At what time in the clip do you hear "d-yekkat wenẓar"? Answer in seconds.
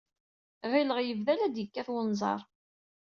1.47-2.41